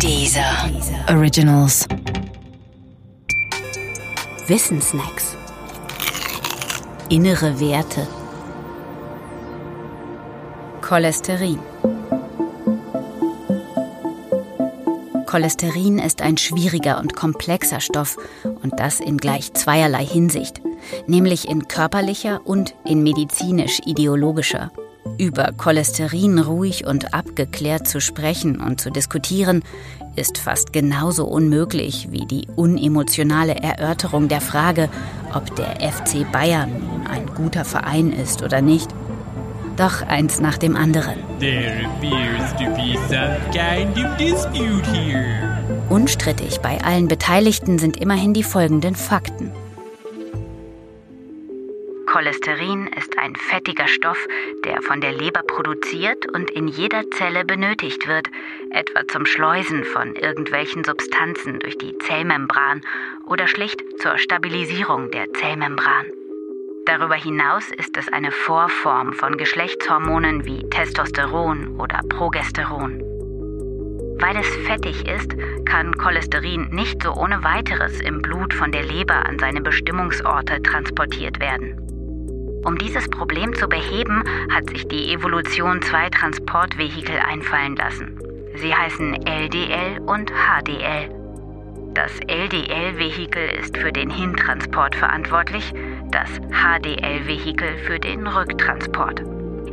[0.00, 0.70] Dieser
[1.08, 1.86] Originals.
[4.46, 5.36] Wissensnacks.
[7.08, 8.06] Innere Werte.
[10.80, 11.58] Cholesterin.
[15.26, 18.16] Cholesterin ist ein schwieriger und komplexer Stoff
[18.62, 20.60] und das in gleich zweierlei Hinsicht,
[21.06, 24.70] nämlich in körperlicher und in medizinisch-ideologischer.
[25.18, 29.62] Über Cholesterin ruhig und abgeklärt zu sprechen und zu diskutieren,
[30.16, 34.88] ist fast genauso unmöglich wie die unemotionale Erörterung der Frage,
[35.32, 38.90] ob der FC Bayern nun ein guter Verein ist oder nicht.
[39.76, 41.14] Doch eins nach dem anderen.
[44.82, 45.90] Kind of.
[45.90, 49.52] Unstrittig bei allen Beteiligten sind immerhin die folgenden Fakten.
[52.14, 54.28] Cholesterin ist ein fettiger Stoff,
[54.64, 58.28] der von der Leber produziert und in jeder Zelle benötigt wird,
[58.70, 62.82] etwa zum Schleusen von irgendwelchen Substanzen durch die Zellmembran
[63.26, 66.06] oder schlicht zur Stabilisierung der Zellmembran.
[66.86, 73.00] Darüber hinaus ist es eine Vorform von Geschlechtshormonen wie Testosteron oder Progesteron.
[74.20, 79.26] Weil es fettig ist, kann Cholesterin nicht so ohne weiteres im Blut von der Leber
[79.26, 81.84] an seine Bestimmungsorte transportiert werden.
[82.64, 88.18] Um dieses Problem zu beheben, hat sich die Evolution zwei Transportvehikel einfallen lassen.
[88.56, 91.10] Sie heißen LDL und HDL.
[91.92, 95.74] Das LDL-Vehikel ist für den Hintransport verantwortlich,
[96.10, 99.20] das HDL-Vehikel für den Rücktransport.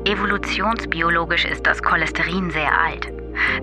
[0.06, 3.08] Evolutionsbiologisch ist das Cholesterin sehr alt.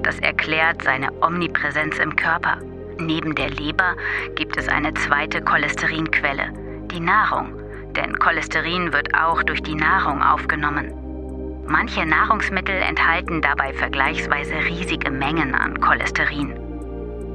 [0.02, 2.58] Das erklärt seine Omnipräsenz im Körper.
[2.98, 3.94] Neben der Leber
[4.36, 6.52] gibt es eine zweite Cholesterinquelle,
[6.90, 7.67] die Nahrung
[7.98, 10.94] denn Cholesterin wird auch durch die Nahrung aufgenommen.
[11.66, 16.54] Manche Nahrungsmittel enthalten dabei vergleichsweise riesige Mengen an Cholesterin.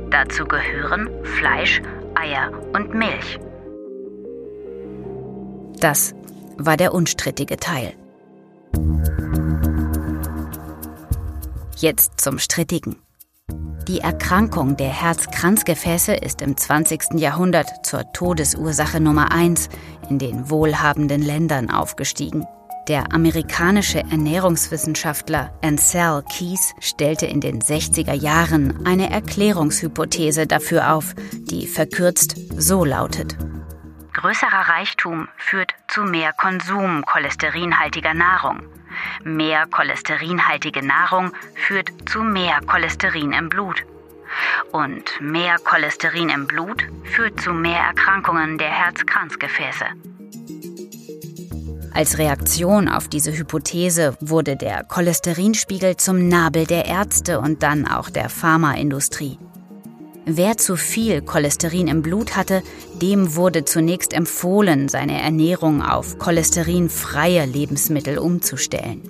[0.09, 1.81] Dazu gehören Fleisch,
[2.15, 3.39] Eier und Milch.
[5.79, 6.15] Das
[6.57, 7.93] war der unstrittige Teil.
[11.75, 12.95] Jetzt zum strittigen.
[13.87, 17.15] Die Erkrankung der Herz-Kranzgefäße ist im 20.
[17.15, 19.67] Jahrhundert zur Todesursache Nummer 1
[20.09, 22.45] in den wohlhabenden Ländern aufgestiegen.
[22.87, 31.67] Der amerikanische Ernährungswissenschaftler Ansel Keys stellte in den 60er Jahren eine Erklärungshypothese dafür auf, die
[31.67, 33.37] verkürzt so lautet.
[34.13, 38.61] Größerer Reichtum führt zu mehr Konsum cholesterinhaltiger Nahrung.
[39.23, 43.83] Mehr cholesterinhaltige Nahrung führt zu mehr Cholesterin im Blut.
[44.71, 49.85] Und mehr Cholesterin im Blut führt zu mehr Erkrankungen der Herz-Kranzgefäße.
[51.93, 58.09] Als Reaktion auf diese Hypothese wurde der Cholesterinspiegel zum Nabel der Ärzte und dann auch
[58.09, 59.37] der Pharmaindustrie.
[60.25, 62.63] Wer zu viel Cholesterin im Blut hatte,
[63.01, 69.01] dem wurde zunächst empfohlen, seine Ernährung auf cholesterinfreie Lebensmittel umzustellen.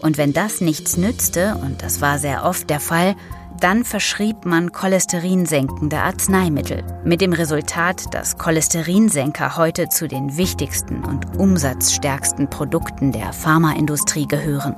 [0.00, 3.14] Und wenn das nichts nützte, und das war sehr oft der Fall,
[3.60, 11.38] dann verschrieb man cholesterinsenkende Arzneimittel, mit dem Resultat, dass Cholesterinsenker heute zu den wichtigsten und
[11.38, 14.76] umsatzstärksten Produkten der Pharmaindustrie gehören.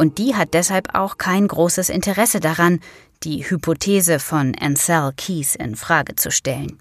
[0.00, 2.80] Und die hat deshalb auch kein großes Interesse daran,
[3.22, 6.78] die Hypothese von Ansel Keys in Frage zu stellen.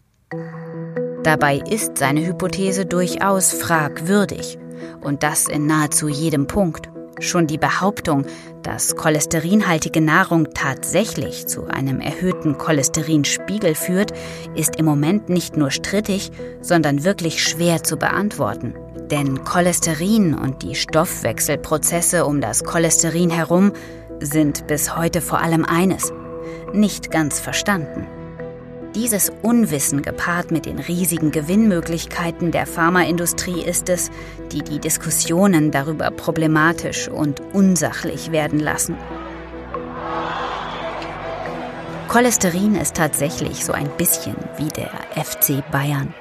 [1.24, 4.58] Dabei ist seine Hypothese durchaus fragwürdig
[5.02, 6.90] und das in nahezu jedem Punkt.
[7.19, 8.25] Schon die Behauptung,
[8.63, 14.13] dass cholesterinhaltige Nahrung tatsächlich zu einem erhöhten Cholesterinspiegel führt,
[14.56, 16.31] ist im Moment nicht nur strittig,
[16.62, 18.75] sondern wirklich schwer zu beantworten.
[19.12, 23.72] Denn Cholesterin und die Stoffwechselprozesse um das Cholesterin herum
[24.20, 26.14] sind bis heute vor allem eines,
[26.74, 28.06] nicht ganz verstanden.
[28.96, 34.09] Dieses Unwissen gepaart mit den riesigen Gewinnmöglichkeiten der Pharmaindustrie ist es,
[34.52, 38.96] die die Diskussionen darüber problematisch und unsachlich werden lassen.
[42.08, 46.14] Cholesterin ist tatsächlich so ein bisschen wie der FC Bayern.